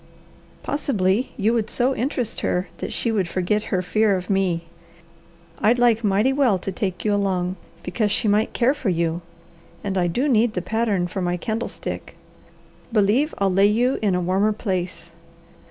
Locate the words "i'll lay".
13.37-13.67